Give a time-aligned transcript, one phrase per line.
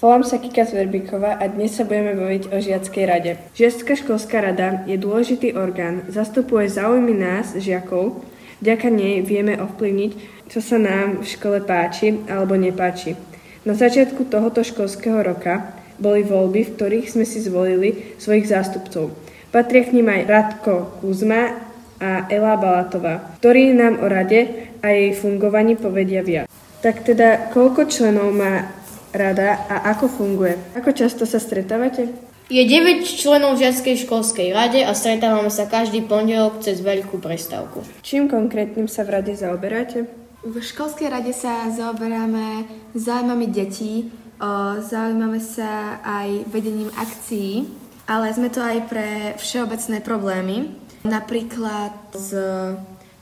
[0.00, 3.36] Volám sa Kika Zverbíková a dnes sa budeme baviť o žiackej rade.
[3.52, 8.24] Žiacká školská rada je dôležitý orgán, zastupuje záujmy nás, žiakov.
[8.64, 10.12] Vďaka nej vieme ovplyvniť,
[10.48, 13.12] čo sa nám v škole páči alebo nepáči.
[13.68, 19.12] Na začiatku tohoto školského roka boli voľby, v ktorých sme si zvolili svojich zástupcov.
[19.52, 21.60] Patria k ním aj Radko Kuzma
[22.00, 26.48] a Ela Balatová, ktorí nám o rade a jej fungovaní povedia viac.
[26.80, 28.79] Tak teda, koľko členov má
[29.10, 30.58] rada a ako funguje?
[30.78, 32.10] Ako často sa stretávate?
[32.50, 37.86] Je 9 členov žiackej školskej rade a stretávame sa každý pondelok cez veľkú prestávku.
[38.02, 40.10] Čím konkrétnym sa v rade zaoberáte?
[40.42, 42.66] V školskej rade sa zaoberáme
[42.96, 44.10] zájmami detí,
[44.82, 47.70] zaujímame sa aj vedením akcií,
[48.10, 50.74] ale sme to aj pre všeobecné problémy,
[51.06, 52.34] napríklad s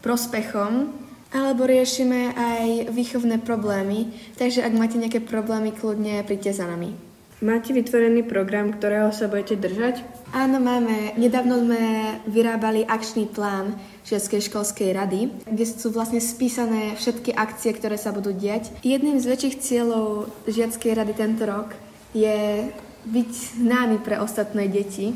[0.01, 0.95] prospechom
[1.29, 7.09] alebo riešime aj výchovné problémy, takže ak máte nejaké problémy, kľudne príďte za nami.
[7.39, 10.03] Máte vytvorený program, ktorého sa budete držať?
[10.35, 11.15] Áno, máme.
[11.15, 11.83] Nedávno sme
[12.27, 13.79] vyrábali akčný plán
[14.11, 18.75] Žiackej školskej rady, kde sú vlastne spísané všetky akcie, ktoré sa budú diať.
[18.83, 21.79] Jedným z väčších cieľov Žiackej rady tento rok
[22.11, 22.67] je
[23.07, 23.31] byť
[23.63, 25.15] známy pre ostatné deti,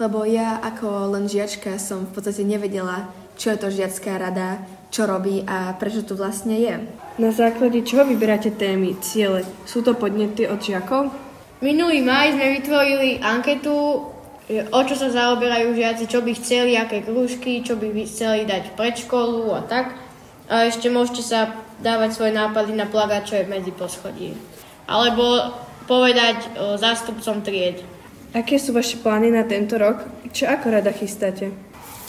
[0.00, 4.60] lebo ja ako len žiačka som v podstate nevedela, čo je to Žiacká rada,
[4.92, 6.74] čo robí a prečo tu vlastne je.
[7.16, 9.44] Na základe čoho vyberáte témy, ciele?
[9.64, 11.08] Sú to podnety od žiakov?
[11.64, 14.04] Minulý maj sme vytvorili anketu,
[14.50, 18.76] o čo sa zaoberajú žiaci, čo by chceli, aké krúžky, čo by chceli dať v
[18.76, 19.96] predškolu a tak.
[20.50, 22.86] A ešte môžete sa dávať svoje nápady na
[23.24, 24.36] čo je medzi poschodí.
[24.90, 25.54] Alebo
[25.86, 27.80] povedať o zástupcom tried.
[28.32, 30.08] Aké sú vaše plány na tento rok?
[30.32, 31.52] Čo ako rada chystáte?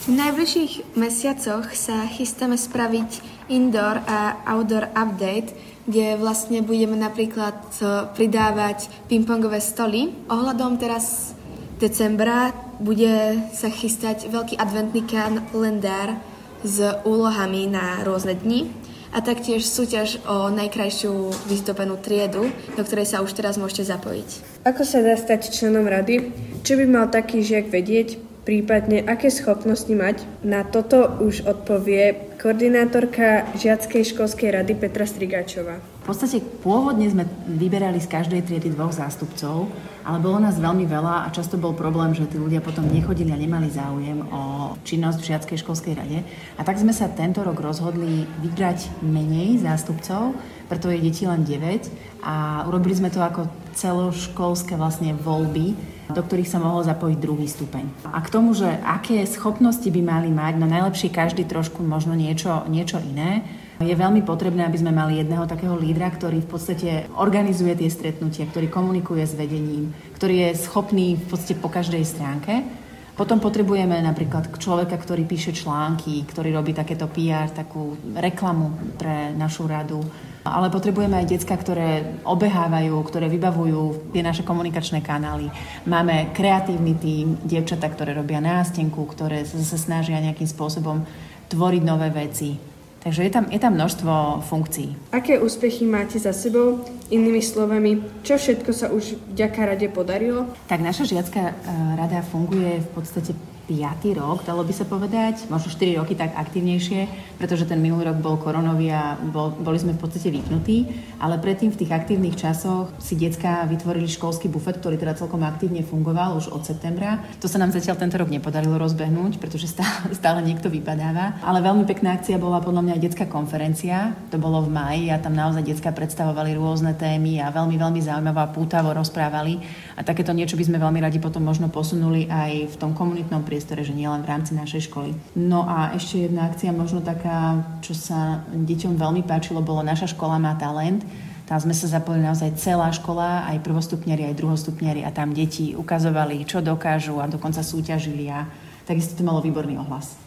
[0.08, 3.20] V najbližších mesiacoch sa chystáme spraviť
[3.52, 5.52] indoor a outdoor update,
[5.84, 7.84] kde vlastne budeme napríklad e,
[8.16, 10.16] pridávať pingpongové stoly.
[10.32, 11.36] Ohľadom teraz
[11.84, 16.24] decembra bude sa chystať veľký adventný kalendár
[16.64, 18.72] s úlohami na rôzne dni
[19.14, 21.14] a taktiež súťaž o najkrajšiu
[21.46, 24.30] vystopenú triedu, do ktorej sa už teraz môžete zapojiť.
[24.66, 26.34] Ako sa dá stať členom rady?
[26.66, 30.24] Čo by mal taký žiak vedieť, prípadne aké schopnosti mať.
[30.44, 35.80] Na toto už odpovie koordinátorka Žiackej školskej rady Petra Strigáčová.
[36.04, 39.72] V podstate pôvodne sme vyberali z každej triedy dvoch zástupcov,
[40.04, 43.40] ale bolo nás veľmi veľa a často bol problém, že tí ľudia potom nechodili a
[43.40, 46.20] nemali záujem o činnosť v Žiackej školskej rade.
[46.60, 50.36] A tak sme sa tento rok rozhodli vybrať menej zástupcov,
[50.68, 51.88] preto je detí len 9
[52.20, 57.88] a urobili sme to ako celoškolské vlastne voľby, do ktorých sa mohol zapojiť druhý stupeň.
[58.10, 62.68] A k tomu, že aké schopnosti by mali mať, no najlepšie každý trošku možno niečo,
[62.68, 63.46] niečo iné,
[63.82, 68.48] je veľmi potrebné, aby sme mali jedného takého lídra, ktorý v podstate organizuje tie stretnutia,
[68.48, 72.83] ktorý komunikuje s vedením, ktorý je schopný v podstate po každej stránke.
[73.14, 79.70] Potom potrebujeme napríklad človeka, ktorý píše články, ktorý robí takéto PR, takú reklamu pre našu
[79.70, 80.02] radu
[80.44, 85.48] ale potrebujeme aj decka, ktoré obehávajú, ktoré vybavujú tie naše komunikačné kanály.
[85.88, 91.08] Máme kreatívny tým, dievčatá, ktoré robia nástenku, ktoré sa snažia nejakým spôsobom
[91.48, 92.60] tvoriť nové veci.
[93.04, 95.12] Takže je tam, je tam množstvo funkcií.
[95.12, 96.80] Aké úspechy máte za sebou?
[97.14, 100.50] Inými slovami, čo všetko sa už vďaka rade podarilo?
[100.66, 101.54] Tak naša žiacká eh,
[101.94, 104.20] rada funguje v podstate 5.
[104.20, 107.08] rok, dalo by sa povedať, možno 4 roky tak aktívnejšie,
[107.40, 110.92] pretože ten minulý rok bol koronový a bol, boli sme v podstate vypnutí,
[111.24, 115.80] ale predtým v tých aktívnych časoch si decka vytvorili školský bufet, ktorý teda celkom aktívne
[115.80, 117.24] fungoval už od septembra.
[117.40, 121.40] To sa nám zatiaľ tento rok nepodarilo rozbehnúť, pretože stále, stále niekto vypadáva.
[121.40, 125.24] Ale veľmi pekná akcia bola podľa mňa aj detská konferencia, to bolo v maji a
[125.24, 129.60] tam naozaj decka predstavovali rôzne témy a veľmi, veľmi zaujímavo a pútavo rozprávali.
[130.00, 133.84] A takéto niečo by sme veľmi radi potom možno posunuli aj v tom komunitnom priestore,
[133.84, 135.12] že nielen v rámci našej školy.
[135.36, 140.40] No a ešte jedna akcia, možno taká, čo sa deťom veľmi páčilo, bolo Naša škola
[140.40, 141.04] má talent.
[141.44, 146.48] Tam sme sa zapojili naozaj celá škola, aj prvostupniari, aj druhostupniari a tam deti ukazovali,
[146.48, 148.48] čo dokážu a dokonca súťažili a
[148.88, 150.16] takisto to malo výborný ohlas.